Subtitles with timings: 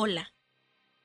[0.00, 0.32] Hola,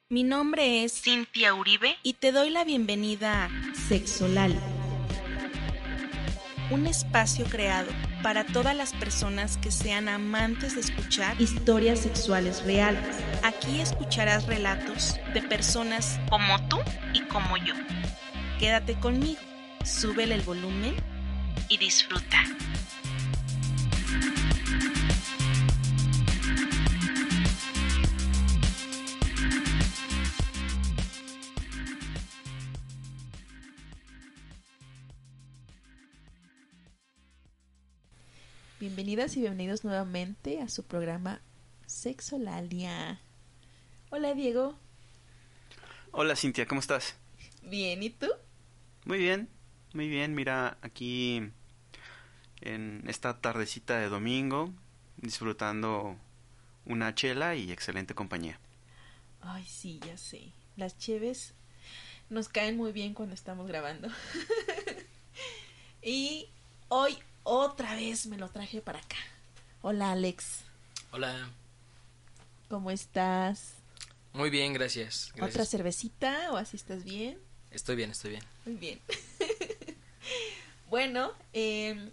[0.07, 4.55] mi nombre es Cintia Uribe y te doy la bienvenida a Sexolal,
[6.69, 7.89] un espacio creado
[8.21, 13.17] para todas las personas que sean amantes de escuchar historias sexuales reales.
[13.41, 16.77] Aquí escucharás relatos de personas como tú
[17.15, 17.73] y como yo.
[18.59, 19.41] Quédate conmigo,
[19.83, 20.93] súbele el volumen
[21.67, 22.43] y disfruta.
[38.95, 41.41] Bienvenidas y bienvenidos nuevamente a su programa
[41.87, 43.19] Sexolalia.
[44.11, 44.77] Hola Diego.
[46.11, 47.15] Hola Cintia, ¿cómo estás?
[47.63, 48.27] Bien, ¿y tú?
[49.05, 49.49] Muy bien,
[49.95, 50.35] muy bien.
[50.35, 51.41] Mira, aquí
[52.61, 54.71] en esta tardecita de domingo,
[55.17, 56.15] disfrutando
[56.85, 58.59] una chela y excelente compañía.
[59.41, 60.53] Ay, sí, ya sé.
[60.75, 61.55] Las cheves
[62.29, 64.09] nos caen muy bien cuando estamos grabando.
[66.03, 66.47] y
[66.89, 69.17] hoy otra vez me lo traje para acá.
[69.81, 70.61] Hola, Alex.
[71.11, 71.49] Hola.
[72.69, 73.73] ¿Cómo estás?
[74.33, 75.31] Muy bien, gracias.
[75.35, 75.55] gracias.
[75.55, 77.37] ¿Otra cervecita o así estás bien?
[77.69, 78.43] Estoy bien, estoy bien.
[78.65, 78.99] Muy bien.
[80.89, 82.11] bueno, eh,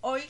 [0.00, 0.22] hoy,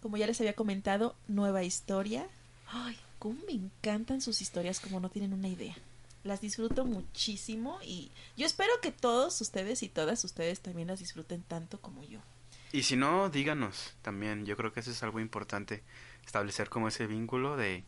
[0.00, 2.26] como ya les había comentado, nueva historia.
[2.68, 5.76] Ay, cómo me encantan sus historias, como no tienen una idea.
[6.24, 11.42] Las disfruto muchísimo y yo espero que todos ustedes y todas ustedes también las disfruten
[11.42, 12.20] tanto como yo.
[12.76, 14.44] Y si no, díganos también.
[14.44, 15.82] Yo creo que eso es algo importante.
[16.26, 17.84] Establecer como ese vínculo de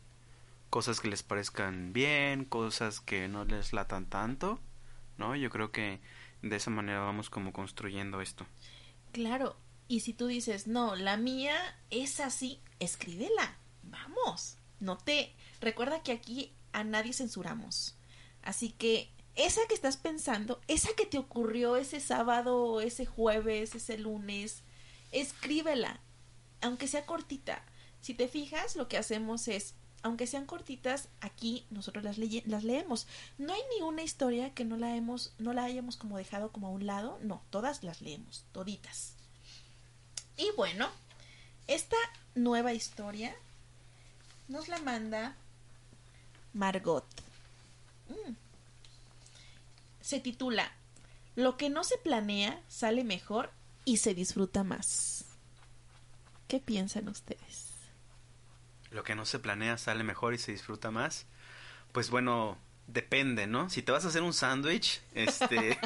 [0.71, 4.59] cosas que les parezcan bien, cosas que no les latan tanto,
[5.19, 5.37] ¿no?
[5.37, 6.01] Yo creo que
[6.41, 8.47] de esa manera vamos como construyendo esto.
[9.13, 11.55] Claro, y si tú dices, no, la mía
[11.91, 15.35] es así, escríbela, vamos, no te...
[15.61, 17.95] Recuerda que aquí a nadie censuramos.
[18.41, 23.99] Así que esa que estás pensando, esa que te ocurrió ese sábado, ese jueves, ese
[23.99, 24.63] lunes,
[25.13, 26.01] escríbela,
[26.61, 27.63] aunque sea cortita.
[28.01, 33.07] Si te fijas, lo que hacemos es aunque sean cortitas, aquí nosotros las, las leemos.
[33.37, 36.69] No hay ni una historia que no la hemos, no la hayamos como dejado como
[36.69, 39.15] a un lado, no, todas las leemos, toditas.
[40.37, 40.89] Y bueno,
[41.67, 41.97] esta
[42.35, 43.35] nueva historia
[44.47, 45.37] nos la manda
[46.53, 47.05] Margot.
[48.09, 48.33] Mm.
[50.01, 50.73] Se titula
[51.35, 53.51] Lo que no se planea sale mejor
[53.89, 55.25] y se disfruta más.
[56.47, 57.69] ¿Qué piensan ustedes?
[58.91, 61.27] lo que no se planea sale mejor y se disfruta más.
[61.93, 63.71] Pues bueno, depende, ¿no?
[63.71, 65.79] Si te vas a hacer un sándwich, este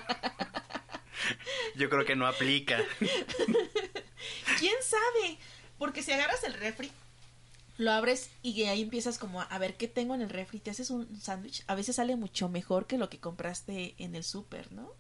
[1.77, 2.79] yo creo que no aplica.
[4.59, 5.39] ¿Quién sabe?
[5.79, 6.93] Porque si agarras el refri,
[7.79, 10.91] lo abres y ahí empiezas como a ver qué tengo en el refri, te haces
[10.91, 14.93] un sándwich, a veces sale mucho mejor que lo que compraste en el súper, ¿no?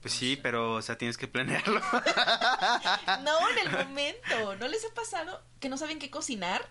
[0.00, 1.80] Pues sí, pero, o sea, tienes que planearlo.
[3.22, 4.56] no, en el momento.
[4.58, 6.64] ¿No les ha pasado que no saben qué cocinar?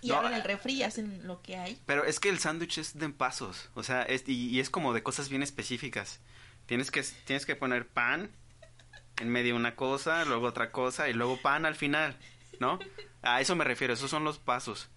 [0.00, 1.80] y No, abren el eh, refri y hacen lo que hay.
[1.86, 4.92] Pero es que el sándwich es de pasos, o sea, es, y, y es como
[4.92, 6.20] de cosas bien específicas.
[6.66, 8.32] Tienes que, tienes que poner pan,
[9.20, 12.16] en medio una cosa, luego otra cosa y luego pan al final,
[12.58, 12.80] ¿no?
[13.22, 14.88] A eso me refiero, esos son los pasos.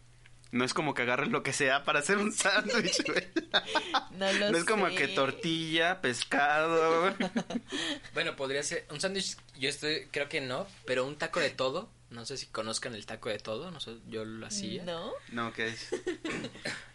[0.52, 3.28] No es como que agarres lo que sea para hacer un sándwich, güey.
[4.12, 7.14] No lo No es como que tortilla, pescado.
[8.14, 11.90] Bueno, podría ser un sándwich, yo estoy, creo que no, pero un taco de todo.
[12.12, 14.84] No sé si conozcan el taco de todo, no sé, yo lo hacía.
[14.86, 15.12] ¿No?
[15.32, 15.92] No, ¿qué es?
[15.92, 16.00] ¿Es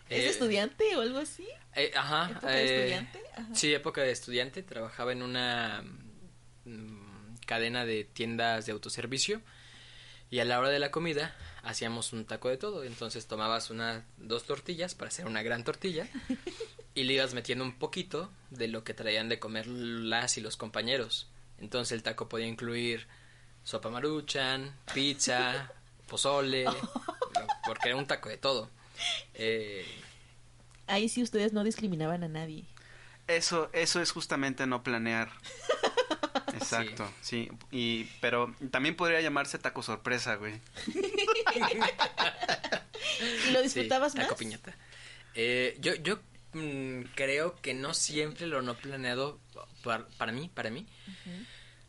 [0.09, 1.47] Eh, estudiante o algo así?
[1.75, 2.31] eh, ajá.
[2.31, 3.21] ¿Época de eh, estudiante?
[3.37, 3.55] Ajá.
[3.55, 4.63] Sí, época de estudiante.
[4.63, 5.85] Trabajaba en una
[6.65, 9.43] mm, cadena de tiendas de autoservicio.
[10.31, 12.85] Y a la hora de la comida hacíamos un taco de todo.
[12.85, 16.07] Entonces tomabas una, dos tortillas para hacer una gran tortilla.
[16.95, 20.57] y le ibas metiendo un poquito de lo que traían de comer las y los
[20.57, 21.29] compañeros.
[21.59, 23.07] Entonces el taco podía incluir
[23.65, 25.73] sopa maruchan, pizza,
[26.09, 26.77] pozole, lo-
[27.67, 28.71] porque era un taco de todo.
[29.35, 29.85] Eh,
[30.87, 32.65] Ahí sí ustedes no discriminaban a nadie.
[33.29, 35.31] Eso, eso es justamente no planear.
[36.55, 37.49] Exacto, sí.
[37.71, 40.61] Y, pero también podría llamarse taco sorpresa, güey.
[43.44, 44.38] ¿Y lo sí, disfrutabas taco más?
[44.38, 44.75] piñata.
[45.35, 46.20] Eh, yo yo
[46.52, 49.41] mm, creo que no siempre lo no planeado,
[49.82, 50.87] para, para mí, para mí,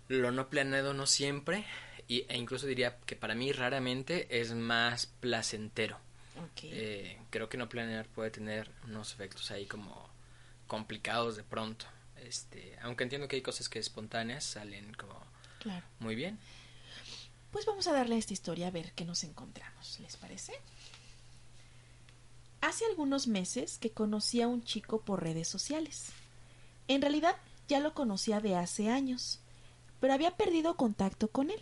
[0.08, 1.66] lo no planeado no siempre,
[2.08, 5.98] y, e incluso diría que para mí raramente es más placentero.
[6.64, 10.10] Eh, creo que no planear puede tener unos efectos ahí como
[10.68, 11.86] complicados de pronto.
[12.18, 15.22] Este, aunque entiendo que hay cosas que espontáneas salen como
[15.60, 15.86] claro.
[16.00, 16.40] muy bien.
[17.52, 20.54] Pues vamos a darle a esta historia a ver qué nos encontramos, ¿les parece?
[22.62, 26.08] Hace algunos meses que conocí a un chico por redes sociales.
[26.88, 27.36] En realidad
[27.68, 29.40] ya lo conocía de hace años,
[30.00, 31.60] pero había perdido contacto con él.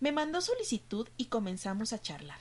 [0.00, 2.40] Me mandó solicitud y comenzamos a charlar.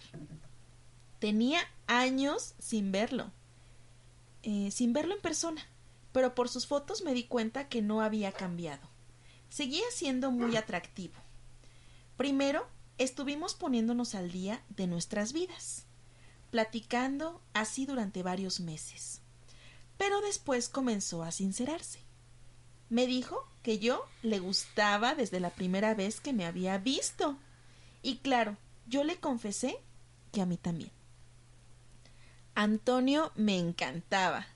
[1.19, 3.31] Tenía años sin verlo,
[4.43, 5.65] eh, sin verlo en persona,
[6.11, 8.87] pero por sus fotos me di cuenta que no había cambiado.
[9.49, 11.15] Seguía siendo muy atractivo.
[12.17, 12.67] Primero,
[12.97, 15.85] estuvimos poniéndonos al día de nuestras vidas,
[16.49, 19.21] platicando así durante varios meses.
[19.99, 21.99] Pero después comenzó a sincerarse.
[22.89, 27.37] Me dijo que yo le gustaba desde la primera vez que me había visto.
[28.01, 29.79] Y claro, yo le confesé
[30.31, 30.91] que a mí también.
[32.55, 34.47] Antonio me encantaba,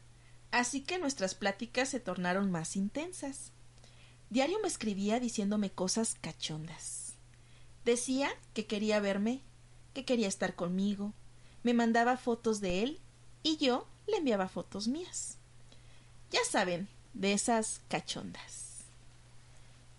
[0.50, 3.52] así que nuestras pláticas se tornaron más intensas.
[4.32, 7.01] Diario me escribía diciéndome cosas cachondas.
[7.86, 9.42] Decía que quería verme,
[9.94, 11.14] que quería estar conmigo,
[11.64, 13.00] me mandaba fotos de él
[13.44, 15.38] y yo le enviaba fotos mías.
[16.32, 18.86] Ya saben, de esas cachondas.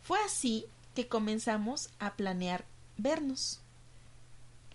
[0.02, 2.64] Fue así que comenzamos a planear
[2.96, 3.60] vernos.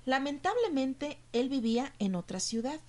[0.06, 2.80] Lamentablemente él vivía en otra ciudad,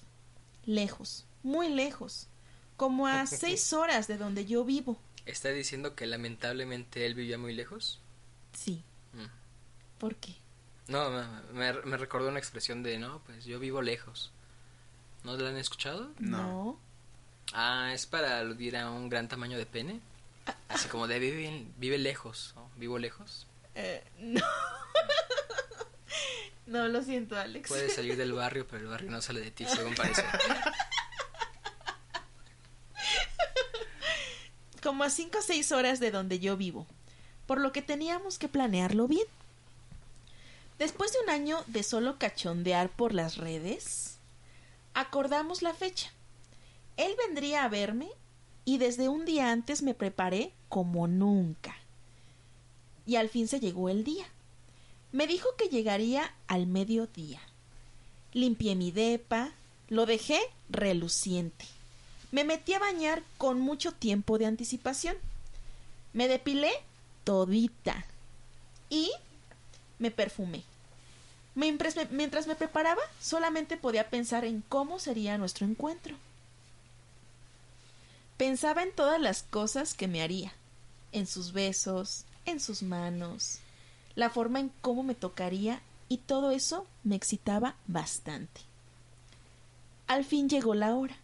[0.65, 2.29] lejos, muy lejos,
[2.77, 4.99] como a seis horas de donde yo vivo.
[5.27, 8.01] ¿Está diciendo que lamentablemente él vivía muy lejos?
[8.53, 8.85] Sí.
[9.13, 9.38] Mm.
[9.99, 10.35] ¿Por qué?
[10.87, 11.23] No, me,
[11.53, 14.33] me, me recordó una expresión de, no, pues yo vivo lejos.
[15.25, 16.11] ¿No la han escuchado?
[16.19, 16.79] No.
[17.53, 20.01] Ah, es para aludir a un gran tamaño de pene.
[20.69, 22.71] Así como de vive, vive lejos, ¿no?
[22.77, 23.47] Vivo lejos.
[23.75, 24.41] Eh, no.
[26.67, 27.69] no, lo siento, Alex.
[27.69, 30.25] Puedes salir del barrio, pero el barrio no sale de ti, según parece.
[34.83, 36.87] Como a cinco o seis horas de donde yo vivo,
[37.47, 39.27] por lo que teníamos que planearlo bien.
[40.79, 44.19] Después de un año de solo cachondear por las redes,
[44.95, 46.11] acordamos la fecha.
[46.97, 48.09] Él vendría a verme
[48.65, 51.77] y desde un día antes me preparé como nunca.
[53.07, 54.27] Y al fin se llegó el día.
[55.11, 57.41] Me dijo que llegaría al mediodía.
[58.33, 59.53] Limpié mi depa,
[59.89, 60.39] lo dejé
[60.69, 61.65] reluciente.
[62.31, 65.17] Me metí a bañar con mucho tiempo de anticipación.
[66.13, 66.71] Me depilé
[67.25, 68.05] todita.
[68.91, 69.11] Y
[69.99, 70.63] me perfumé.
[71.55, 76.15] Mientras me preparaba, solamente podía pensar en cómo sería nuestro encuentro.
[78.37, 80.53] Pensaba en todas las cosas que me haría,
[81.11, 83.59] en sus besos, en sus manos,
[84.15, 88.61] la forma en cómo me tocaría y todo eso me excitaba bastante.
[90.07, 91.17] Al fin llegó la hora.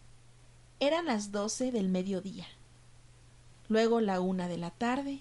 [0.81, 2.47] Eran las doce del mediodía.
[3.69, 5.21] Luego la una de la tarde.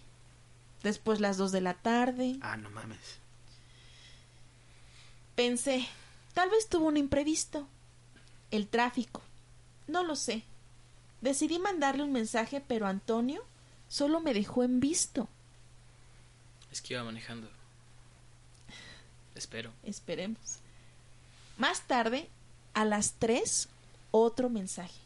[0.84, 2.38] Después las dos de la tarde.
[2.42, 3.23] Ah, no mames.
[5.36, 5.88] Pensé,
[6.34, 7.68] tal vez tuvo un imprevisto.
[8.52, 9.22] El tráfico.
[9.88, 10.44] No lo sé.
[11.22, 13.44] Decidí mandarle un mensaje, pero Antonio
[13.88, 15.28] solo me dejó en visto.
[16.72, 17.50] Es que iba manejando.
[19.36, 19.72] Espero.
[19.84, 20.58] Esperemos.
[21.58, 22.30] Más tarde,
[22.74, 23.70] a las tres,
[24.12, 25.00] otro mensaje.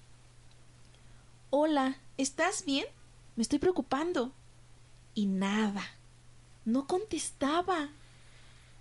[1.50, 2.86] Hola, ¿estás bien?
[3.36, 4.32] Me estoy preocupando.
[5.14, 5.84] Y nada.
[6.66, 7.90] No contestaba.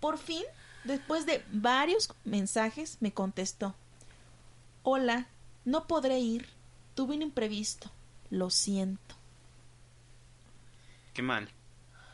[0.01, 0.43] Por fin,
[0.87, 3.75] después de varios mensajes, me contestó.
[4.83, 5.29] Hola,
[5.65, 6.49] no podré ir.
[6.95, 7.91] Tuve un imprevisto.
[8.31, 9.15] Lo siento.
[11.13, 11.51] Qué mal.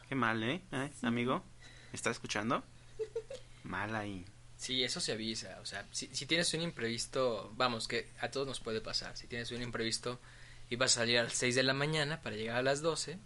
[0.08, 0.62] Qué mal, ¿eh?
[0.72, 0.90] ¿Eh?
[1.02, 1.42] Amigo,
[1.90, 2.62] ¿me estás escuchando?
[3.64, 4.24] Mal ahí.
[4.56, 5.58] Sí, eso se avisa.
[5.60, 9.16] O sea, si, si tienes un imprevisto, vamos, que a todos nos puede pasar.
[9.16, 10.20] Si tienes un imprevisto
[10.68, 13.18] y vas a salir a las 6 de la mañana para llegar a las 12,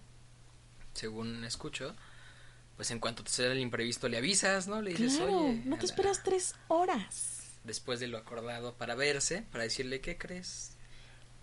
[0.95, 1.95] según escucho,
[2.77, 4.83] pues en cuanto te sale el imprevisto le avisas, ¿no?
[4.83, 5.63] Le dices, claro, oye.
[5.65, 7.33] no te la- esperas tres horas.
[7.65, 10.73] Después de lo acordado para verse, para decirle, ¿qué crees?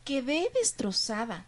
[0.06, 1.46] Quedé destrozada.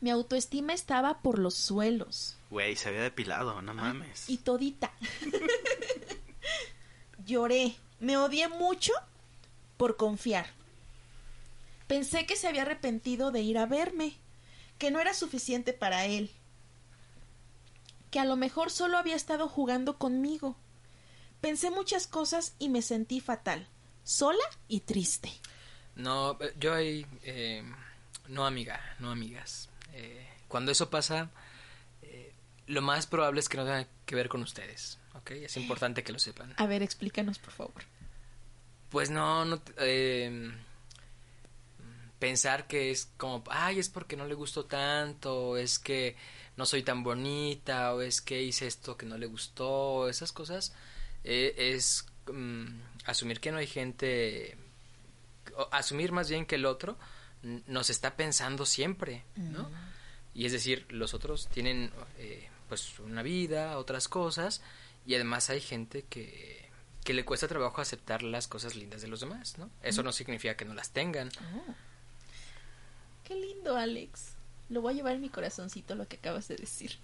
[0.00, 2.36] Mi autoestima estaba por los suelos.
[2.50, 4.28] Güey, se había depilado, no mames.
[4.28, 4.92] Y todita.
[7.26, 7.76] Lloré.
[8.00, 8.92] Me odié mucho
[9.76, 10.46] por confiar.
[11.86, 14.16] Pensé que se había arrepentido de ir a verme,
[14.78, 16.30] que no era suficiente para él,
[18.16, 20.56] que a lo mejor solo había estado jugando conmigo.
[21.42, 23.68] Pensé muchas cosas y me sentí fatal,
[24.04, 25.30] sola y triste.
[25.96, 27.62] No, eh, yo ahí, eh,
[28.28, 29.68] no amiga, no amigas.
[29.92, 31.28] Eh, cuando eso pasa,
[32.00, 32.32] eh,
[32.68, 35.32] lo más probable es que no tenga que ver con ustedes, ¿ok?
[35.32, 36.54] Es importante que lo sepan.
[36.56, 37.84] A ver, explícanos, por favor.
[38.88, 40.54] Pues no, no, eh,
[42.18, 46.16] pensar que es como, ay, es porque no le gustó tanto, es que
[46.56, 50.72] no soy tan bonita, o es que hice esto que no le gustó, esas cosas,
[51.24, 52.66] eh, es mm,
[53.04, 54.56] asumir que no hay gente,
[55.56, 56.96] o asumir más bien que el otro
[57.42, 59.70] nos está pensando siempre, ¿no?
[60.34, 64.62] Y es decir, los otros tienen eh, pues una vida, otras cosas,
[65.06, 66.68] y además hay gente que,
[67.04, 69.70] que le cuesta trabajo aceptar las cosas lindas de los demás, ¿no?
[69.82, 71.30] Eso no significa que no las tengan.
[71.54, 71.74] Oh.
[73.24, 74.35] Qué lindo, Alex.
[74.68, 76.98] Lo voy a llevar en mi corazoncito lo que acabas de decir.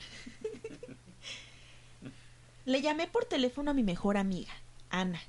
[2.64, 4.52] le llamé por teléfono a mi mejor amiga,
[4.90, 5.20] Ana,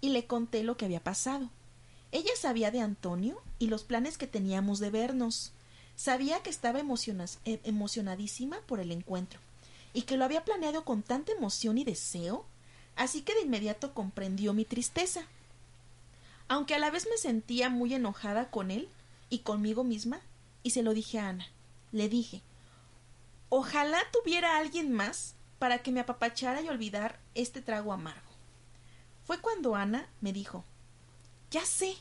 [0.00, 1.50] y le conté lo que había pasado.
[2.12, 5.52] Ella sabía de Antonio y los planes que teníamos de vernos.
[5.96, 9.40] Sabía que estaba eh, emocionadísima por el encuentro
[9.94, 12.44] y que lo había planeado con tanta emoción y deseo,
[12.96, 15.26] así que de inmediato comprendió mi tristeza.
[16.48, 18.88] Aunque a la vez me sentía muy enojada con él
[19.30, 20.20] y conmigo misma,
[20.62, 21.46] y se lo dije a Ana.
[21.92, 22.42] Le dije,
[23.50, 28.32] ojalá tuviera alguien más para que me apapachara y olvidar este trago amargo.
[29.24, 30.64] Fue cuando Ana me dijo,
[31.50, 31.94] ya sé,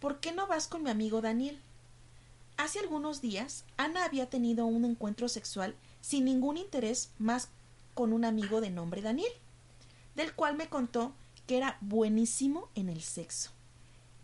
[0.00, 1.60] ¿por qué no vas con mi amigo Daniel?
[2.56, 7.50] Hace algunos días, Ana había tenido un encuentro sexual sin ningún interés más
[7.94, 9.32] con un amigo de nombre Daniel,
[10.16, 11.12] del cual me contó
[11.46, 13.50] que era buenísimo en el sexo,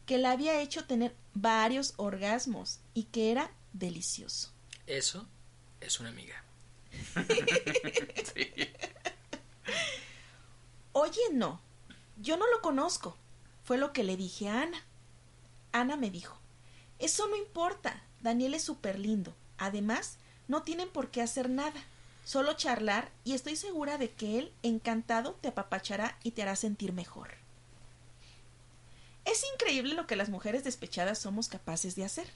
[0.06, 4.53] que le había hecho tener varios orgasmos y que era delicioso.
[4.86, 5.26] Eso
[5.80, 6.42] es una amiga.
[10.92, 11.60] Oye, no,
[12.20, 13.16] yo no lo conozco,
[13.64, 14.82] fue lo que le dije a Ana.
[15.72, 16.38] Ana me dijo,
[16.98, 19.34] eso no importa, Daniel es súper lindo.
[19.58, 21.82] Además, no tienen por qué hacer nada,
[22.24, 26.92] solo charlar y estoy segura de que él, encantado, te apapachará y te hará sentir
[26.92, 27.30] mejor.
[29.24, 32.30] Es increíble lo que las mujeres despechadas somos capaces de hacer.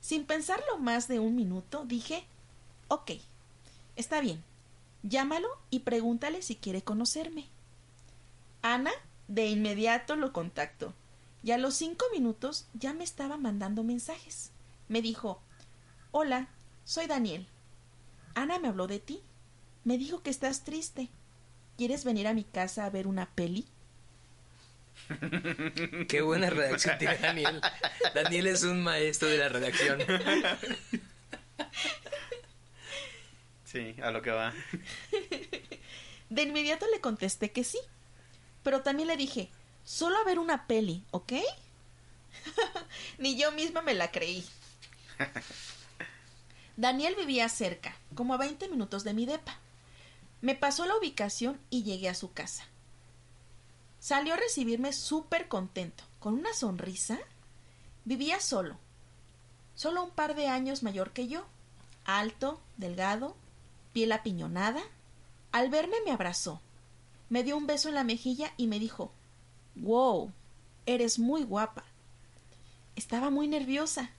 [0.00, 2.24] Sin pensarlo más de un minuto, dije,
[2.88, 3.12] ok,
[3.96, 4.42] está bien,
[5.02, 7.48] llámalo y pregúntale si quiere conocerme.
[8.62, 8.92] Ana
[9.28, 10.94] de inmediato lo contactó
[11.42, 14.50] y a los cinco minutos ya me estaba mandando mensajes.
[14.88, 15.40] Me dijo,
[16.10, 16.48] hola,
[16.84, 17.46] soy Daniel.
[18.34, 19.20] Ana me habló de ti.
[19.84, 21.08] Me dijo que estás triste.
[21.78, 23.66] ¿Quieres venir a mi casa a ver una peli?
[26.08, 27.60] Qué buena redacción tiene Daniel.
[28.14, 30.00] Daniel es un maestro de la redacción.
[33.64, 34.52] Sí, a lo que va.
[36.28, 37.78] De inmediato le contesté que sí.
[38.62, 39.50] Pero también le dije,
[39.84, 41.34] solo a ver una peli, ¿ok?
[43.18, 44.44] Ni yo misma me la creí.
[46.76, 49.58] Daniel vivía cerca, como a 20 minutos de mi depa.
[50.40, 52.64] Me pasó la ubicación y llegué a su casa.
[54.00, 57.18] Salió a recibirme súper contento, con una sonrisa.
[58.06, 58.78] Vivía solo,
[59.74, 61.44] solo un par de años mayor que yo,
[62.06, 63.36] alto, delgado,
[63.92, 64.80] piel apiñonada.
[65.52, 66.62] Al verme me abrazó,
[67.28, 69.12] me dio un beso en la mejilla y me dijo
[69.76, 70.32] Wow,
[70.86, 71.84] eres muy guapa.
[72.96, 74.10] Estaba muy nerviosa.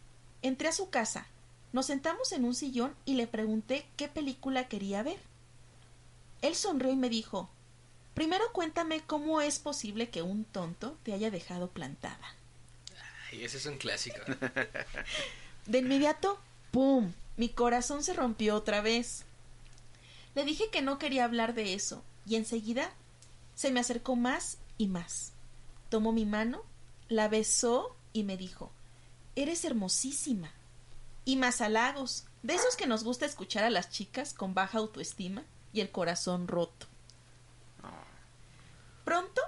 [0.44, 1.26] Entré a su casa,
[1.74, 5.20] nos sentamos en un sillón y le pregunté qué película quería ver.
[6.42, 7.50] Él sonrió y me dijo
[8.14, 12.36] Primero cuéntame cómo es posible que un tonto te haya dejado plantada.
[13.32, 14.20] Ay, ese es un clásico.
[15.66, 16.40] De inmediato,
[16.72, 17.14] ¡pum!
[17.38, 19.24] Mi corazón se rompió otra vez.
[20.36, 22.92] Le dije que no quería hablar de eso, y enseguida
[23.56, 25.32] se me acercó más y más.
[25.90, 26.64] Tomó mi mano,
[27.10, 28.72] la besó y me dijo
[29.36, 30.52] Eres hermosísima.
[31.24, 35.44] Y más halagos, de esos que nos gusta escuchar a las chicas con baja autoestima
[35.74, 36.88] y el corazón roto.
[39.04, 39.42] Pronto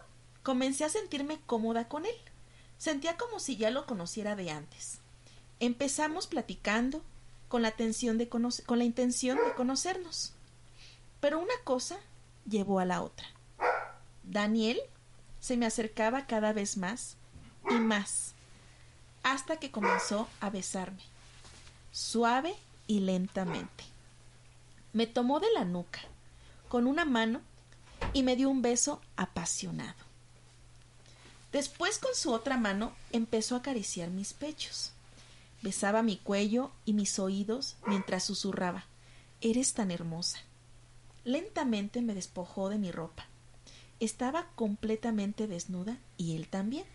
[0.43, 2.15] comencé a sentirme cómoda con él.
[2.77, 4.99] Sentía como si ya lo conociera de antes.
[5.59, 7.01] Empezamos platicando
[7.47, 10.33] con la, intención de conocernos.
[11.19, 11.97] Pero una cosa
[12.49, 13.27] llevó a la otra.
[14.23, 14.79] Daniel
[15.39, 17.15] se me acercaba cada vez más
[17.69, 18.33] y más,
[19.21, 21.03] hasta que comenzó a besarme,
[21.91, 22.55] suave
[22.87, 23.83] y lentamente.
[24.91, 26.01] Me tomó de la nuca
[26.69, 27.41] con una mano
[28.13, 30.03] y me dio un beso apasionado.
[31.51, 34.91] Después con su otra mano empezó a acariciar mis pechos.
[35.61, 38.85] Besaba mi cuello y mis oídos mientras susurraba
[39.45, 40.39] Eres tan hermosa.
[41.25, 43.25] Lentamente me despojó de mi ropa.
[43.99, 46.85] Estaba completamente desnuda y él también.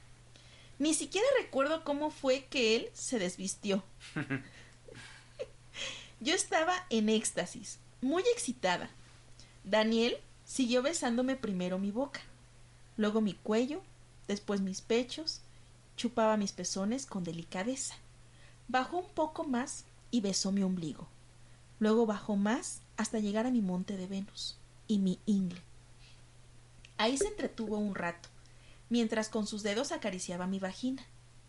[0.78, 3.84] Ni siquiera recuerdo cómo fue que él se desvistió.
[6.20, 8.88] Yo estaba en éxtasis, muy excitada.
[9.62, 10.16] Daniel
[10.48, 12.20] siguió besándome primero mi boca,
[12.96, 13.82] luego mi cuello,
[14.26, 15.42] después mis pechos,
[15.96, 17.94] chupaba mis pezones con delicadeza.
[18.66, 21.06] Bajó un poco más y besó mi ombligo.
[21.78, 24.56] Luego bajó más hasta llegar a mi monte de Venus
[24.88, 25.60] y mi ingle.
[26.96, 28.28] Ahí se entretuvo un rato,
[28.88, 31.04] mientras con sus dedos acariciaba mi vagina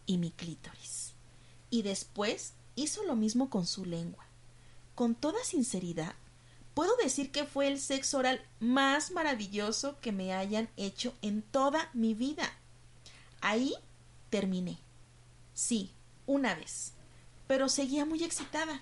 [0.05, 1.13] y mi clítoris.
[1.69, 4.25] Y después hizo lo mismo con su lengua.
[4.93, 6.15] Con toda sinceridad,
[6.73, 11.89] puedo decir que fue el sexo oral más maravilloso que me hayan hecho en toda
[11.93, 12.51] mi vida.
[13.41, 13.73] Ahí
[14.29, 14.77] terminé.
[15.53, 15.91] Sí,
[16.25, 16.93] una vez.
[17.47, 18.81] Pero seguía muy excitada.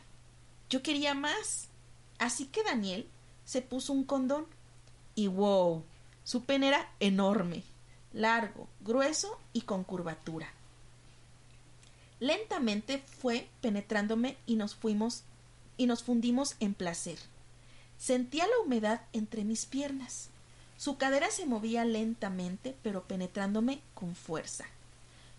[0.70, 1.70] Yo quería más.
[2.20, 3.08] Así que Daniel
[3.46, 4.46] se puso un condón.
[5.16, 5.84] Y wow,
[6.24, 7.64] su pene era enorme,
[8.14, 10.52] largo, grueso y con curvatura.
[12.20, 15.24] Lentamente fue penetrándome y nos fuimos
[15.78, 17.18] y nos fundimos en placer.
[17.98, 20.30] Sentía la humedad entre mis piernas.
[20.78, 24.66] Su cadera se movía lentamente, pero penetrándome con fuerza.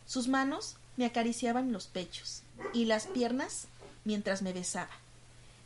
[0.06, 2.42] Sus manos me acariciaban los pechos
[2.74, 3.68] y las piernas
[4.04, 4.90] mientras me besaba.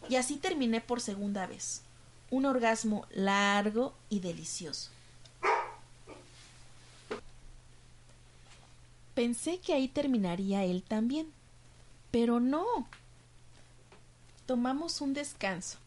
[0.08, 1.82] Y así terminé por segunda vez.
[2.30, 4.90] Un orgasmo largo y delicioso.
[9.14, 11.30] Pensé que ahí terminaría él también.
[12.11, 12.64] Pero no.
[14.46, 15.78] Tomamos un descanso.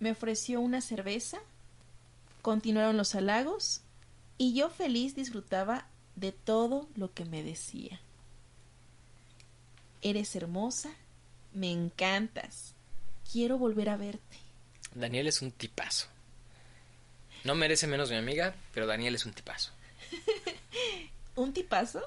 [0.00, 1.38] Me ofreció una cerveza.
[2.42, 3.82] Continuaron los halagos.
[4.38, 8.00] Y yo feliz disfrutaba de todo lo que me decía.
[10.02, 10.90] Eres hermosa.
[11.52, 12.74] Me encantas.
[13.30, 14.38] Quiero volver a verte.
[14.94, 16.08] Daniel es un tipazo.
[17.44, 19.72] No merece menos mi amiga, pero Daniel es un tipazo.
[21.36, 22.02] ¿Un tipazo?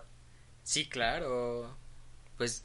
[0.64, 1.76] Sí, claro.
[2.38, 2.64] Pues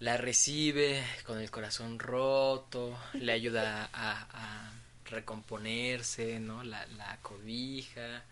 [0.00, 4.72] la recibe con el corazón roto, le ayuda a, a
[5.04, 6.64] recomponerse, ¿no?
[6.64, 8.24] La, la cobija,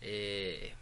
[0.00, 0.74] eh,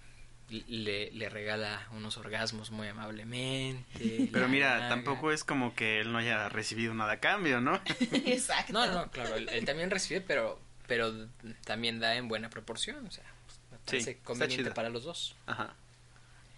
[0.50, 4.28] le, le regala unos orgasmos muy amablemente.
[4.30, 7.80] Pero mira, tampoco es como que él no haya recibido nada a cambio, ¿no?
[8.26, 8.72] Exacto.
[8.74, 11.28] No, no, claro, él, él también recibe, pero, pero
[11.64, 13.24] también da en buena proporción, o sea,
[13.72, 15.34] me parece está conveniente para los dos.
[15.46, 15.74] Ajá.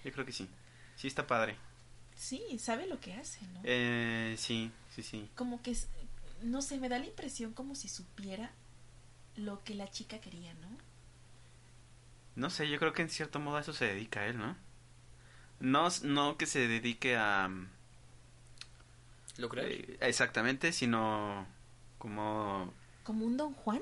[0.04, 0.48] Yo creo que sí.
[0.96, 1.56] Sí está padre.
[2.16, 3.60] Sí, sabe lo que hace, ¿no?
[3.64, 5.28] Eh, sí, sí, sí.
[5.36, 5.88] Como que, es-
[6.42, 8.50] no sé, me da la impresión como si supiera
[9.36, 10.68] lo que la chica quería, ¿no?
[12.36, 14.56] No sé, yo creo que en cierto modo a eso se dedica él, ¿no?
[15.60, 17.48] No, no que se dedique a...
[19.38, 19.66] ¿Lucrar?
[19.66, 21.46] eh, exactamente, sino
[21.98, 22.72] como...
[23.04, 23.80] Como un Don Juan,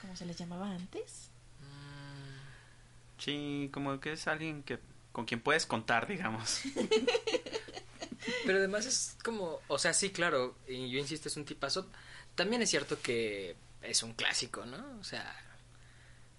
[0.00, 1.30] como se les llamaba antes.
[1.60, 4.78] Mm, Sí, como que es alguien que
[5.12, 6.60] con quien puedes contar, digamos.
[8.44, 11.88] Pero además es como, o sea, sí, claro, y yo insisto, es un tipazo.
[12.34, 14.98] También es cierto que es un clásico, ¿no?
[15.00, 15.34] O sea,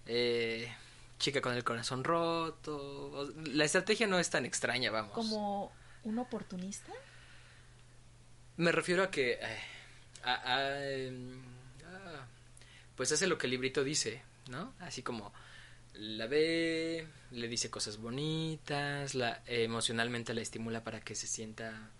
[0.06, 0.72] eh,
[1.20, 3.32] chica con el corazón roto.
[3.54, 5.12] La estrategia no es tan extraña, vamos.
[5.14, 5.72] Como
[6.04, 6.92] un oportunista.
[8.58, 9.60] Me refiero a que, eh,
[10.24, 11.42] a- a, em,
[11.86, 12.26] ah,
[12.96, 14.74] pues hace lo que el librito dice, ¿no?
[14.80, 15.34] Así como
[15.94, 21.92] la ve, le dice cosas bonitas, la emocionalmente la estimula para que se sienta,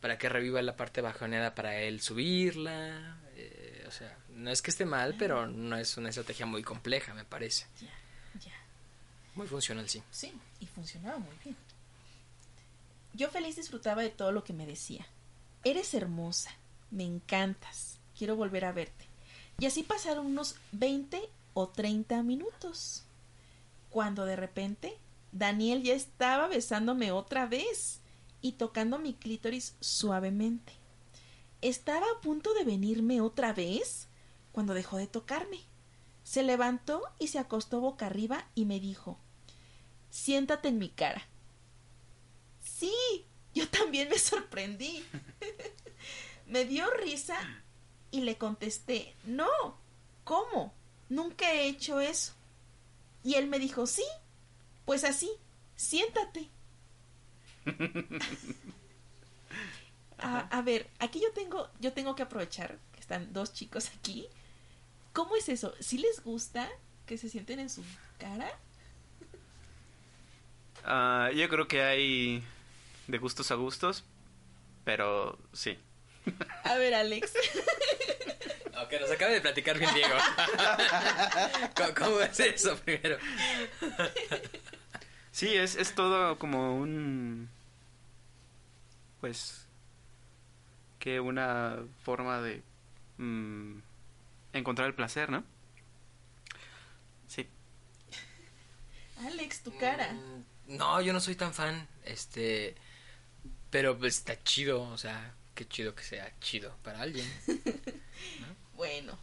[0.00, 4.70] para que reviva la parte bajoneada para él subirla, eh, o sea, no es que
[4.70, 7.66] esté mal, pero no es una estrategia muy compleja, me parece.
[7.80, 8.54] Ya, ya.
[9.34, 10.02] Muy funcional, sí.
[10.10, 11.56] Sí, y funcionaba muy bien.
[13.14, 15.06] Yo feliz disfrutaba de todo lo que me decía.
[15.64, 16.50] Eres hermosa,
[16.90, 19.06] me encantas, quiero volver a verte.
[19.58, 21.20] Y así pasaron unos 20
[21.54, 23.04] o 30 minutos.
[23.90, 24.98] Cuando de repente
[25.32, 28.00] Daniel ya estaba besándome otra vez
[28.40, 30.72] y tocando mi clítoris suavemente.
[31.60, 34.08] Estaba a punto de venirme otra vez
[34.52, 35.60] cuando dejó de tocarme.
[36.22, 39.18] Se levantó y se acostó boca arriba y me dijo
[40.10, 41.22] Siéntate en mi cara.
[42.62, 42.92] Sí,
[43.54, 45.04] yo también me sorprendí.
[46.46, 47.36] me dio risa
[48.10, 49.48] y le contesté, no,
[50.24, 50.74] ¿cómo?
[51.08, 52.32] Nunca he hecho eso.
[53.22, 54.04] Y él me dijo, sí,
[54.84, 55.30] pues así,
[55.76, 56.48] siéntate.
[60.18, 64.26] a, a ver, aquí yo tengo, yo tengo que aprovechar que están dos chicos aquí.
[65.12, 65.74] ¿Cómo es eso?
[65.80, 66.68] ¿Sí les gusta
[67.06, 67.82] que se sienten en su
[68.18, 68.50] cara?
[70.84, 72.42] Ah, yo creo que hay
[73.08, 74.04] de gustos a gustos,
[74.84, 75.76] pero sí.
[76.64, 77.32] A ver, Alex.
[78.74, 80.14] Aunque nos acaba de platicar bien Diego.
[81.76, 83.18] ¿Cómo, cómo es eso primero?
[85.32, 87.48] Sí, es, es todo como un...
[89.20, 89.66] Pues...
[90.98, 92.62] Que una forma de...
[93.16, 93.78] mm,
[94.52, 95.44] encontrar el placer, ¿no?
[97.26, 97.48] Sí.
[99.24, 100.12] Alex, tu cara.
[100.12, 100.44] Mm,
[100.76, 102.74] No, yo no soy tan fan, este,
[103.70, 107.26] pero pues, está chido, o sea, qué chido que sea chido para alguien.
[108.80, 109.18] Bueno,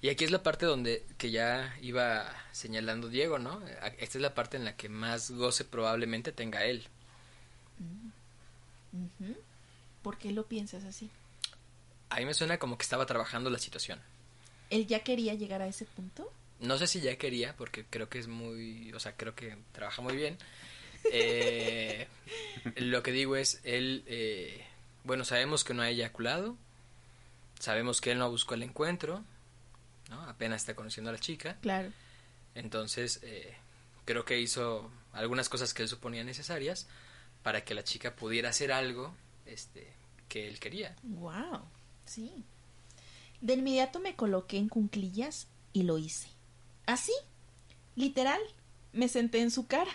[0.00, 3.62] Y aquí es la parte donde que ya iba señalando Diego, ¿no?
[3.98, 6.84] Esta es la parte en la que más goce probablemente tenga él.
[8.92, 9.36] ujú.
[10.02, 11.10] ¿por qué lo piensas así?
[12.10, 14.00] A mí me suena como que estaba trabajando la situación.
[14.70, 16.28] ¿Él ya quería llegar a ese punto?
[16.58, 20.02] No sé si ya quería, porque creo que es muy, o sea, creo que trabaja
[20.02, 20.38] muy bien.
[21.12, 22.08] Eh,
[22.78, 24.66] lo que digo es, él, eh,
[25.04, 26.56] bueno, sabemos que no ha eyaculado,
[27.62, 29.22] sabemos que él no buscó el encuentro,
[30.10, 30.20] ¿no?
[30.22, 31.58] Apenas está conociendo a la chica.
[31.60, 31.92] Claro.
[32.56, 33.54] Entonces, eh,
[34.04, 36.88] creo que hizo algunas cosas que él suponía necesarias
[37.44, 39.14] para que la chica pudiera hacer algo
[39.46, 39.92] este,
[40.28, 40.96] que él quería.
[41.04, 41.60] Wow,
[42.04, 42.44] sí.
[43.40, 46.26] De inmediato me coloqué en cunclillas y lo hice.
[46.86, 47.12] Así,
[47.94, 48.40] literal,
[48.92, 49.92] me senté en su cara.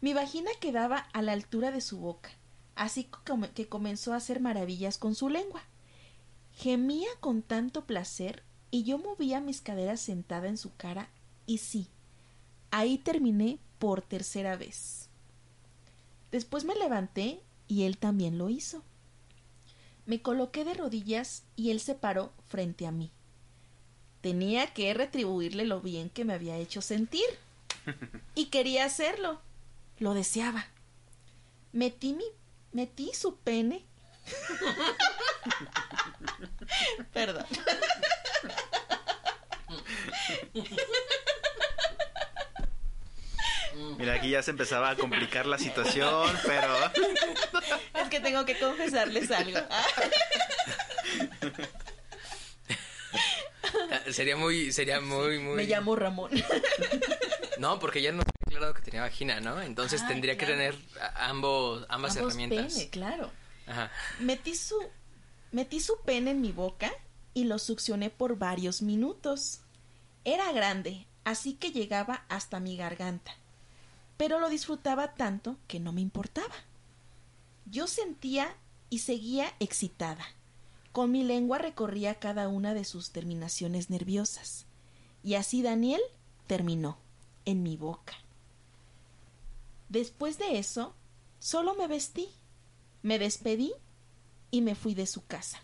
[0.00, 2.30] Mi vagina quedaba a la altura de su boca,
[2.74, 3.08] así
[3.54, 5.62] que comenzó a hacer maravillas con su lengua.
[6.56, 11.08] Gemía con tanto placer y yo movía mis caderas sentada en su cara
[11.46, 11.88] y sí,
[12.70, 15.08] ahí terminé por tercera vez.
[16.30, 18.82] Después me levanté y él también lo hizo.
[20.06, 23.10] Me coloqué de rodillas y él se paró frente a mí.
[24.20, 27.24] Tenía que retribuirle lo bien que me había hecho sentir.
[28.34, 29.40] Y quería hacerlo.
[29.98, 30.66] Lo deseaba.
[31.72, 32.24] Metí mi.
[32.72, 33.84] metí su pene.
[37.12, 37.46] Perdón.
[43.98, 46.74] Mira, aquí ya se empezaba a complicar la situación, pero...
[47.94, 49.58] Es que tengo que confesarles algo.
[49.70, 49.84] Ah,
[54.10, 55.56] Sería muy, sería muy, muy...
[55.56, 56.30] Me llamo Ramón.
[57.58, 59.60] No, porque ya no había aclarado que tenía vagina, ¿no?
[59.60, 60.76] Entonces Ah, tendría que tener
[61.16, 62.74] ambos, ambas Ambos herramientas.
[62.74, 63.32] pene, claro.
[63.66, 63.90] Ajá.
[64.20, 64.76] Metí su,
[65.54, 66.90] metí su pene en mi boca
[67.32, 69.60] y lo succioné por varios minutos.
[70.24, 73.36] Era grande, así que llegaba hasta mi garganta.
[74.16, 76.54] Pero lo disfrutaba tanto que no me importaba.
[77.66, 78.56] Yo sentía
[78.90, 80.26] y seguía excitada.
[80.90, 84.66] Con mi lengua recorría cada una de sus terminaciones nerviosas.
[85.22, 86.00] Y así Daniel
[86.48, 86.98] terminó
[87.44, 88.14] en mi boca.
[89.88, 90.96] Después de eso,
[91.38, 92.28] solo me vestí,
[93.02, 93.72] me despedí
[94.54, 95.60] y me fui de su casa.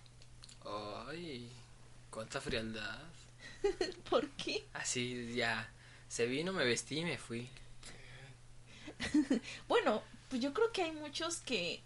[1.09, 1.48] Ay,
[2.11, 2.98] cuánta frialdad.
[4.11, 4.66] ¿Por qué?
[4.74, 5.70] Así ya,
[6.09, 7.48] se vino, me vestí y me fui.
[9.68, 11.81] Bueno, pues yo creo que hay muchos que,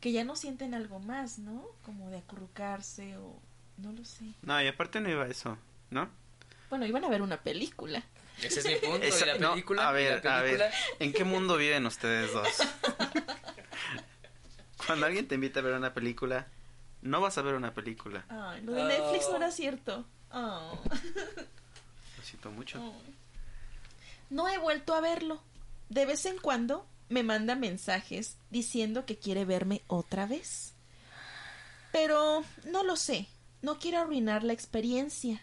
[0.00, 1.66] que ya no sienten algo más, ¿no?
[1.84, 3.38] Como de acurrucarse o
[3.78, 4.24] no lo sé.
[4.42, 5.56] No, y aparte no iba a eso,
[5.90, 6.08] ¿no?
[6.70, 8.02] Bueno, iban a ver una película.
[8.42, 9.88] Ese es mi punto Esa- de la no, película.
[9.88, 12.48] a y ver, a ver, película- ¿en qué mundo viven ustedes dos?
[14.88, 16.48] Cuando alguien te invita a ver una película,
[17.02, 18.24] no vas a ver una película.
[18.28, 18.88] Ay, lo de Oh.
[18.88, 20.04] Netflix no era cierto.
[20.32, 20.76] Oh.
[22.16, 22.82] Lo siento mucho.
[22.82, 22.94] Oh.
[24.30, 25.40] No he vuelto a verlo.
[25.90, 30.74] De vez en cuando me manda mensajes diciendo que quiere verme otra vez.
[31.92, 33.28] Pero no lo sé.
[33.62, 35.40] No quiero arruinar la experiencia.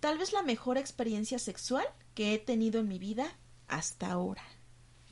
[0.00, 3.26] Tal vez la mejor experiencia sexual que he tenido en mi vida
[3.68, 4.42] hasta ahora.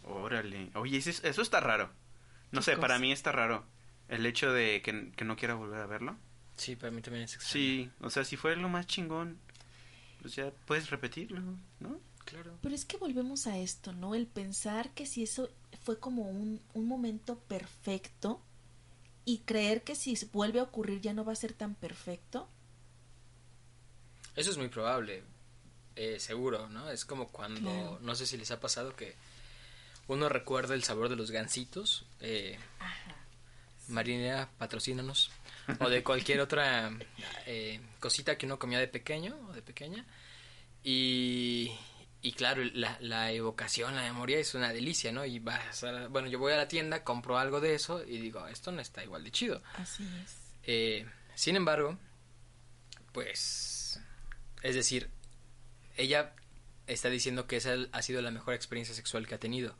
[0.05, 0.71] Órale.
[0.75, 1.91] Oye, eso, eso está raro.
[2.51, 3.65] No ¿Qué sé, para mí está raro.
[4.13, 6.17] El hecho de que, que no quiera volver a verlo.
[6.57, 7.53] Sí, para mí también es extraño.
[7.53, 9.39] Sí, o sea, si fue lo más chingón,
[10.21, 11.41] pues ya puedes repetirlo,
[11.81, 11.99] ¿no?
[12.25, 12.57] claro.
[12.63, 14.15] Pero es que volvemos a esto, ¿no?
[14.15, 15.51] El pensar que si eso
[15.83, 18.41] fue como un, un momento perfecto
[19.25, 22.49] y creer que si vuelve a ocurrir ya no va a ser tan perfecto.
[24.37, 25.23] Eso es muy probable,
[25.97, 26.91] eh, seguro, ¿no?
[26.91, 27.99] Es como cuando, Claro.
[28.03, 29.15] no sé si les ha pasado que
[30.09, 33.17] uno recuerda el sabor de los gansitos, eh, Ajá.
[33.93, 35.31] Marinera, patrocínanos,
[35.79, 36.91] o de cualquier otra
[37.47, 40.05] eh, cosita que uno comía de pequeño o de pequeña.
[40.83, 41.71] Y,
[42.21, 45.25] y claro, la, la evocación, la memoria es una delicia, ¿no?
[45.25, 48.47] Y vas a bueno, yo voy a la tienda, compro algo de eso y digo,
[48.49, 49.63] esto no está igual de chido.
[49.75, 50.37] Así es.
[50.65, 51.99] Eh, sin embargo,
[53.13, 54.01] pues,
[54.63, 55.11] es decir,
[55.97, 56.35] ella
[56.87, 59.77] está diciendo que esa ha sido la mejor experiencia sexual que ha tenido.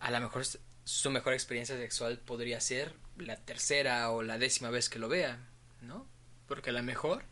[0.00, 0.42] A lo mejor
[0.84, 5.38] su mejor experiencia sexual podría ser la tercera o la décima vez que lo vea,
[5.82, 6.06] ¿no?
[6.46, 7.24] Porque a lo mejor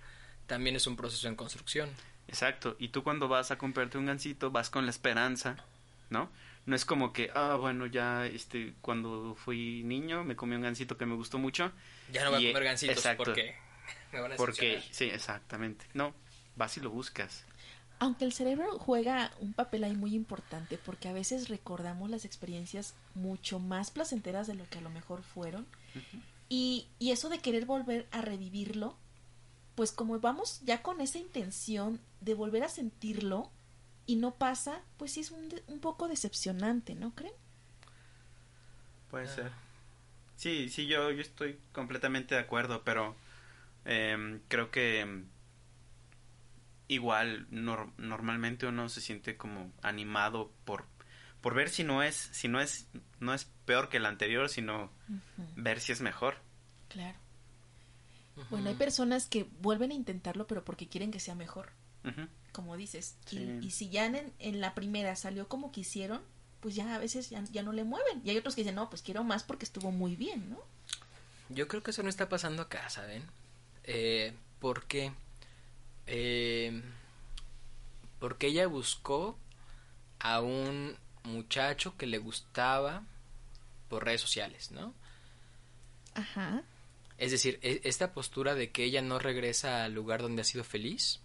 [0.47, 1.91] también es un proceso en construcción.
[2.29, 2.77] Exacto.
[2.79, 5.57] Y tú cuando vas a comprarte un gansito, vas con la esperanza
[6.12, 6.31] ¿no?
[6.65, 10.97] No es como que, ah, bueno, ya, este, cuando fui niño me comí un gansito
[10.97, 11.73] que me gustó mucho.
[12.12, 13.25] Ya no voy Y, a comer gansitos exacto.
[13.25, 13.57] porque
[14.12, 15.87] me van a Porque, sí, exactamente.
[15.95, 16.15] No,
[16.55, 17.45] vas y lo buscas.
[18.03, 22.95] Aunque el cerebro juega un papel ahí muy importante porque a veces recordamos las experiencias
[23.15, 25.67] mucho más placenteras de lo que a lo mejor fueron.
[26.49, 28.97] y, y eso de querer volver a revivirlo,
[29.77, 33.49] pues como vamos ya con esa intención de volver a sentirlo
[34.05, 37.33] y no pasa, pues sí es un, de- un poco decepcionante, ¿no creen?
[39.12, 39.35] Puede Ah.
[39.35, 39.51] ser.
[40.37, 43.15] Sí, sí, yo, yo estoy completamente de acuerdo, pero
[43.85, 45.27] em, creo que em,
[46.94, 50.85] igual nor- normalmente uno se siente como animado por
[51.40, 52.87] por ver si no es si no es
[53.20, 54.90] no es peor que el anterior, sino
[55.57, 56.37] ver si es mejor.
[56.88, 57.18] claro.
[58.48, 61.70] Bueno, hay personas que vuelven a intentarlo pero porque quieren que sea mejor.
[62.52, 63.16] Como dices.
[63.31, 66.20] Y, si ya en, en la primera salió como quisieron,
[66.61, 68.20] pues ya a veces ya, ya no le mueven.
[68.24, 70.59] Y hay otros que dicen, no, pues quiero más porque estuvo muy bien, ¿no?
[71.48, 73.22] Yo creo que eso no está pasando acá, ¿saben?
[73.85, 75.12] Eh, porque,
[76.14, 76.83] eh,
[78.18, 79.38] porque ella buscó
[80.18, 80.94] a un
[81.25, 83.03] muchacho que le gustaba
[83.88, 84.94] por redes sociales, ¿no?
[86.14, 86.62] Ajá.
[87.16, 90.64] Es decir, e- esta postura de que ella no regresa al lugar donde ha sido
[90.64, 91.20] feliz,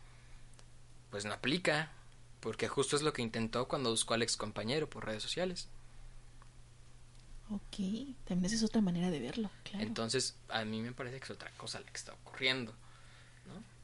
[1.12, 1.92] pues no aplica,
[2.40, 5.68] porque justo es lo que intentó cuando buscó al ex compañero por redes sociales.
[7.50, 8.16] Ok.
[8.26, 9.84] También esa es otra manera de verlo, claro.
[9.84, 12.74] Entonces, a mí me parece que es otra cosa la que está ocurriendo.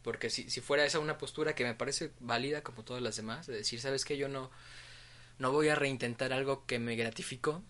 [0.03, 3.47] Porque si, si fuera esa una postura que me parece válida como todas las demás,
[3.47, 4.17] de decir, ¿sabes qué?
[4.17, 4.51] Yo no,
[5.39, 7.63] no voy a reintentar algo que me gratificó,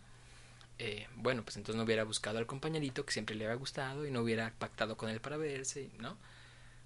[0.80, 4.12] eh, bueno, pues entonces no hubiera buscado al compañerito que siempre le había gustado y
[4.12, 6.18] no hubiera pactado con él para verse, ¿no?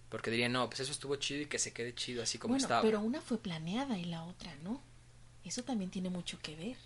[0.09, 2.57] Porque diría, no, pues eso estuvo chido y que se quede chido así como bueno,
[2.57, 2.81] estaba.
[2.81, 4.81] pero una fue planeada y la otra no.
[5.43, 6.77] Eso también tiene mucho que ver.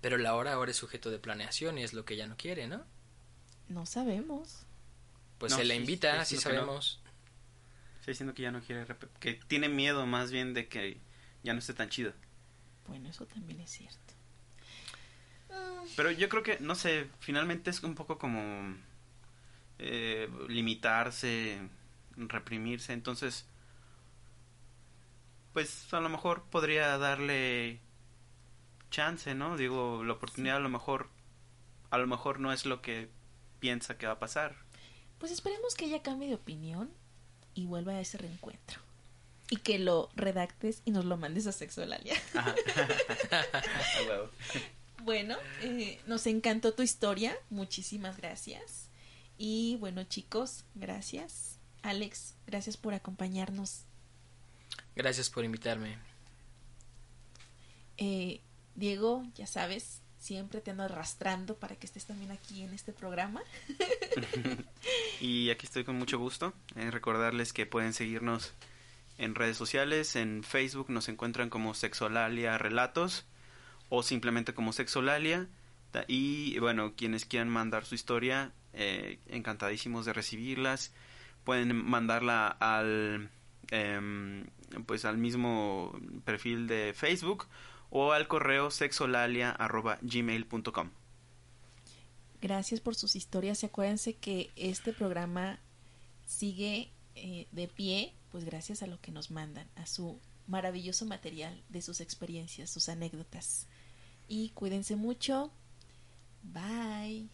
[0.00, 2.68] Pero la hora ahora es sujeto de planeación y es lo que ella no quiere,
[2.68, 2.84] ¿no?
[3.68, 4.64] No sabemos.
[5.38, 6.80] Pues No, se la sí, invita, diciendo que no.
[8.04, 8.84] Estoy diciendo que ya no quiere
[9.18, 10.98] que tiene miedo más bien de que
[11.42, 12.12] ya no esté tan chido.
[12.86, 14.12] Bueno, eso también es cierto.
[15.96, 18.76] Pero yo creo que, no sé, finalmente es un poco como
[19.78, 21.66] eh, limitarse,
[22.18, 22.92] reprimirse.
[22.92, 23.46] Entonces,
[25.54, 27.80] pues a lo mejor podría darle
[28.90, 29.56] chance, ¿no?
[29.56, 31.08] Digo, la oportunidad a lo mejor,
[31.88, 33.08] a lo mejor no es lo que
[33.60, 34.56] piensa que va a pasar.
[35.18, 36.90] Pues esperemos que ella cambie de opinión
[37.54, 38.80] y vuelva a ese reencuentro.
[39.50, 41.46] Y que lo redactes y nos lo mandes
[42.34, 42.52] a
[44.08, 44.30] huevo.
[45.02, 47.36] Bueno, eh, nos encantó tu historia.
[47.50, 48.88] Muchísimas gracias.
[49.36, 51.58] Y bueno, chicos, gracias.
[51.82, 53.82] Alex, gracias por acompañarnos.
[54.96, 55.98] Gracias por invitarme.
[57.98, 58.40] Eh,
[58.74, 63.42] Diego, ya sabes, siempre te ando arrastrando para que estés también aquí en este programa.
[65.20, 66.52] Y aquí estoy con mucho gusto.
[66.76, 68.52] Eh, recordarles que pueden seguirnos
[69.16, 70.16] en redes sociales.
[70.16, 73.24] En Facebook nos encuentran como Sexolalia Relatos
[73.88, 75.48] o simplemente como Sexolalia.
[76.06, 80.92] Y bueno, quienes quieran mandar su historia, eh, encantadísimos de recibirlas.
[81.44, 83.30] Pueden mandarla al
[83.70, 84.44] em,
[84.86, 87.46] pues al mismo perfil de Facebook
[87.96, 90.90] o al correo sexolalia@gmail.com.
[92.42, 95.60] Gracias por sus historias y acuérdense que este programa
[96.26, 101.62] sigue eh, de pie, pues gracias a lo que nos mandan, a su maravilloso material
[101.68, 103.68] de sus experiencias, sus anécdotas.
[104.26, 105.52] Y cuídense mucho.
[106.42, 107.28] Bye.